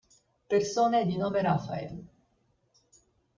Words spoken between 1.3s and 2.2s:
Raphael